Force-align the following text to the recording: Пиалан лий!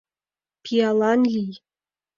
Пиалан 0.63 1.21
лий! 1.33 1.53